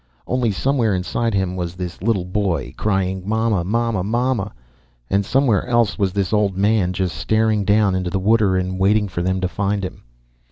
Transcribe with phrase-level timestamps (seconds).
[0.25, 4.51] Only somewhere inside of him was this little boy, crying, "Mama, Mama, Mama!"
[5.11, 9.07] And somewhere else was this old man, just staring down into the water and waiting
[9.07, 10.01] for them to find him.